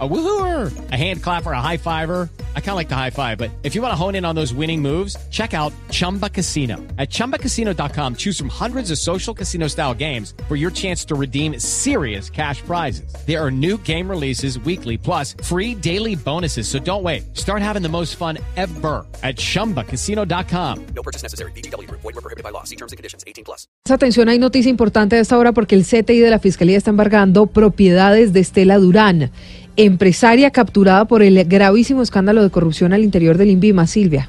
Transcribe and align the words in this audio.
A 0.00 0.08
woohooer, 0.08 0.90
a 0.90 0.96
hand 0.96 1.22
clapper, 1.22 1.52
a 1.52 1.60
high 1.60 1.76
fiver. 1.76 2.28
I 2.56 2.60
kind 2.60 2.70
of 2.70 2.76
like 2.76 2.88
the 2.88 2.96
high 2.96 3.10
five, 3.10 3.38
but 3.38 3.52
if 3.62 3.76
you 3.76 3.82
want 3.82 3.92
to 3.92 3.96
hone 3.96 4.16
in 4.16 4.24
on 4.24 4.34
those 4.34 4.52
winning 4.52 4.82
moves, 4.82 5.16
check 5.30 5.54
out 5.54 5.72
Chumba 5.90 6.28
Casino. 6.28 6.78
At 6.98 7.10
ChumbaCasino.com, 7.10 8.16
choose 8.16 8.36
from 8.36 8.48
hundreds 8.48 8.90
of 8.90 8.98
social 8.98 9.32
casino 9.32 9.68
style 9.68 9.94
games 9.94 10.34
for 10.48 10.56
your 10.56 10.72
chance 10.72 11.04
to 11.04 11.14
redeem 11.14 11.60
serious 11.60 12.28
cash 12.28 12.60
prizes. 12.62 13.14
There 13.24 13.40
are 13.40 13.52
new 13.52 13.78
game 13.84 14.10
releases 14.10 14.58
weekly, 14.58 14.98
plus 14.98 15.36
free 15.44 15.76
daily 15.76 16.16
bonuses. 16.16 16.66
So 16.66 16.80
don't 16.80 17.04
wait. 17.04 17.36
Start 17.36 17.62
having 17.62 17.82
the 17.82 17.88
most 17.88 18.16
fun 18.16 18.38
ever 18.56 19.06
at 19.22 19.36
ChumbaCasino.com. 19.36 20.86
No 20.96 21.02
purchase 21.04 21.22
necessary. 21.22 21.52
BGW. 21.52 21.88
Void 21.88 22.02
were 22.02 22.12
prohibited 22.14 22.42
by 22.42 22.50
law. 22.50 22.64
See 22.64 22.76
terms 22.76 22.90
and 22.90 22.96
conditions. 22.96 23.22
18 23.28 23.44
plus. 23.44 23.68
Atención, 23.88 24.28
hay 24.28 24.38
noticia 24.38 24.70
importante 24.70 25.14
de 25.16 25.22
esta 25.22 25.36
hora 25.38 25.52
porque 25.52 25.76
el 25.76 25.84
CTI 25.84 26.20
de 26.20 26.30
la 26.30 26.38
Fiscalía 26.38 26.78
está 26.78 26.90
embargando 26.90 27.46
propiedades 27.46 28.32
de 28.32 28.40
Estela 28.40 28.78
Durán 28.78 29.30
empresaria 29.76 30.50
capturada 30.50 31.04
por 31.04 31.22
el 31.22 31.44
gravísimo 31.44 32.02
escándalo 32.02 32.42
de 32.42 32.50
corrupción 32.50 32.92
al 32.92 33.04
interior 33.04 33.38
del 33.38 33.50
INVIMA. 33.50 33.86
Silvia. 33.86 34.28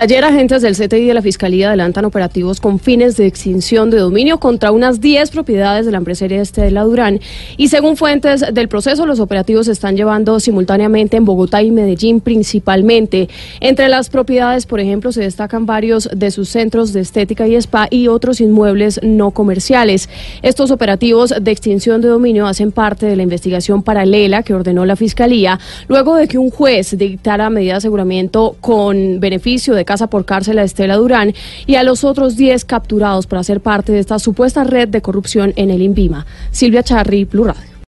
Ayer 0.00 0.24
agentes 0.24 0.62
del 0.62 0.74
CTI 0.74 1.08
de 1.08 1.14
la 1.14 1.20
Fiscalía 1.20 1.68
adelantan 1.68 2.06
operativos 2.06 2.58
con 2.58 2.80
fines 2.80 3.18
de 3.18 3.26
extinción 3.26 3.90
de 3.90 3.98
dominio 3.98 4.40
contra 4.40 4.72
unas 4.72 4.98
10 4.98 5.30
propiedades 5.30 5.84
de 5.84 5.92
la 5.92 5.98
empresaria 5.98 6.40
Estela 6.40 6.84
Durán. 6.84 7.20
Y 7.58 7.68
según 7.68 7.98
fuentes 7.98 8.42
del 8.54 8.68
proceso, 8.68 9.04
los 9.04 9.20
operativos 9.20 9.66
se 9.66 9.72
están 9.72 9.98
llevando 9.98 10.40
simultáneamente 10.40 11.18
en 11.18 11.26
Bogotá 11.26 11.62
y 11.62 11.70
Medellín 11.70 12.22
principalmente. 12.22 13.28
Entre 13.60 13.90
las 13.90 14.08
propiedades, 14.08 14.64
por 14.64 14.80
ejemplo, 14.80 15.12
se 15.12 15.20
destacan 15.20 15.66
varios 15.66 16.08
de 16.14 16.30
sus 16.30 16.48
centros 16.48 16.94
de 16.94 17.00
estética 17.00 17.46
y 17.46 17.56
spa 17.56 17.86
y 17.90 18.08
otros 18.08 18.40
inmuebles 18.40 19.00
no 19.02 19.32
comerciales. 19.32 20.08
Estos 20.40 20.70
operativos 20.70 21.34
de 21.38 21.50
extinción 21.50 22.00
de 22.00 22.08
dominio 22.08 22.46
hacen 22.46 22.72
parte 22.72 23.04
de 23.04 23.16
la 23.16 23.22
investigación 23.22 23.82
paralela 23.82 24.42
que 24.44 24.54
ordenó 24.54 24.86
la 24.86 24.96
Fiscalía 24.96 25.60
luego 25.88 26.16
de 26.16 26.26
que 26.26 26.38
un 26.38 26.50
juez 26.50 26.96
dictara 26.96 27.50
medida 27.50 27.74
de 27.74 27.78
aseguramiento 27.78 28.56
con 28.62 29.20
beneficio 29.20 29.74
de 29.74 29.89
casa 29.90 30.06
por 30.06 30.24
cárcel 30.24 30.60
a 30.60 30.62
Estela 30.62 30.94
Durán 30.94 31.34
y 31.66 31.74
a 31.74 31.82
los 31.82 32.04
otros 32.04 32.36
10 32.36 32.64
capturados 32.64 33.26
por 33.26 33.40
hacer 33.40 33.60
parte 33.60 33.90
de 33.90 33.98
esta 33.98 34.20
supuesta 34.20 34.62
red 34.62 34.88
de 34.88 35.02
corrupción 35.02 35.52
en 35.56 35.68
el 35.68 35.82
INVIMA. 35.82 36.26
Silvia 36.52 36.84
Charri, 36.84 37.24
Blue 37.24 37.52